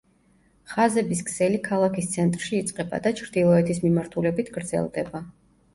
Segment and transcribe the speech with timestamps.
[0.71, 5.29] ხაზების ქსელი ქალაქის ცენტრში იწყება და ჩრდილოეთის მიმართულებით გრძელდება.